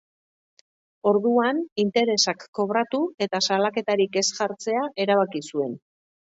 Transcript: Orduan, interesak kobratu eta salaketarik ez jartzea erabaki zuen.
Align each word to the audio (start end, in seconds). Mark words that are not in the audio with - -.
Orduan, 1.09 1.59
interesak 1.83 2.45
kobratu 2.61 3.03
eta 3.27 3.43
salaketarik 3.49 4.19
ez 4.23 4.25
jartzea 4.41 4.83
erabaki 5.07 5.45
zuen. 5.53 5.79